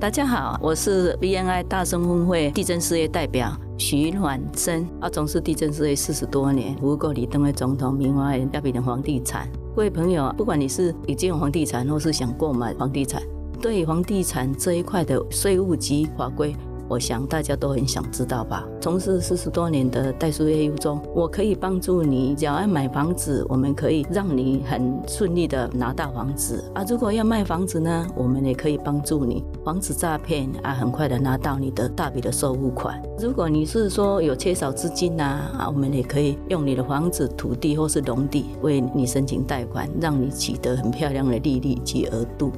[0.00, 9.46] 大家好，我是 BNI 大生分会地震事业代表徐婉珍，啊，从事地震事业四十多年，服务过李登辉总统、明华人、亚比的房地产。
[9.76, 13.22] 各位朋友，不管你是已经有房地产，或是想购买房地产，
[13.60, 16.56] 对房地产这一块的税务及法规。
[16.90, 18.66] 我想大家都很想知道吧。
[18.80, 22.34] 从事四十多年的代书业务中，我可以帮助你。
[22.34, 26.84] 只要买房子，我们可以让你很顺利的拿到房子啊。
[26.88, 33.00] 如果要卖房子呢，我们也可以帮助你防止诈骗啊，很快的拿到你的大笔的收入款。
[33.20, 35.22] 如果你是说有缺少资金呐
[35.56, 42.50] 啊，我们也可以用你的房子、土地或是农地为你申请贷款，让你取得很漂亮的利率及额度。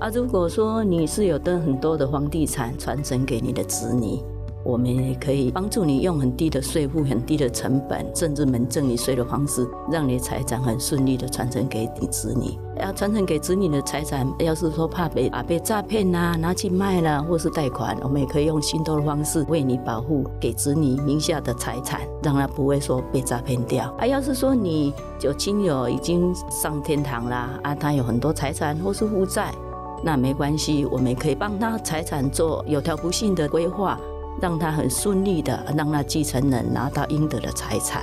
[0.00, 4.20] 啊，如果说你是有的很多的房地产传承给你的子女，
[4.64, 12.58] 我们也可以帮助你用很低的税负、很低的成本，甚至门赠你税的方式，让你财产很顺利的传承给你子女。
[12.80, 23.84] 要传承给子女的财产，要是说怕被啊被诈骗呐，拿去卖了，或是贷款，我们也可以用信托的方式为你保护给子女名下的财产，让他不会说被诈骗掉。
[23.98, 24.92] 啊，要是说你
[25.22, 29.54] 有亲友已经上天堂啦，啊，他有很多财产或是负债。
[30.02, 33.98] 那没关系，我们可以帮他财产做有条不紊的规划，
[34.40, 38.02] 让他很顺利的让那继承人拿到应得的财产。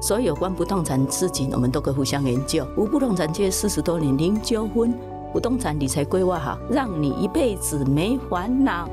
[0.00, 2.66] 所以有关不动产事情，我们都可以互相研究。
[2.76, 4.92] 无不动产界四十多年零纠纷，
[5.32, 8.88] 不动产理财规划好，让你一辈子没烦恼。